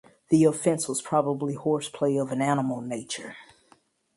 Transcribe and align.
The 0.29 0.45
offense 0.45 0.87
was 0.87 0.99
probably 0.99 1.53
horseplay 1.53 2.17
of 2.17 2.31
an 2.31 2.41
animal 2.41 2.81
nature. 2.81 3.35